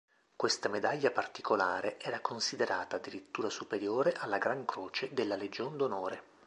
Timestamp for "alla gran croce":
4.13-5.13